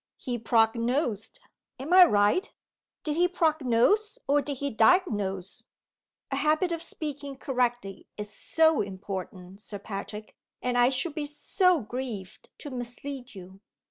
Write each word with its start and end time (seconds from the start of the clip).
He 0.17 0.39
prognosed 0.39 1.39
am 1.77 1.93
I 1.93 2.05
right? 2.05 2.51
Did 3.03 3.15
he 3.17 3.27
prognose? 3.27 4.17
or 4.27 4.41
did 4.41 4.57
he 4.57 4.71
diagnose? 4.71 5.65
A 6.31 6.37
habit 6.37 6.71
of 6.71 6.81
speaking 6.81 7.35
correctly 7.37 8.07
is 8.17 8.33
so 8.33 8.81
important, 8.81 9.61
Sir 9.61 9.77
Patrick! 9.77 10.35
and 10.59 10.75
I 10.75 10.89
should 10.89 11.13
be 11.13 11.27
so 11.27 11.81
grieved 11.81 12.49
to 12.57 12.71
mislead 12.71 13.35
you!" 13.35 13.61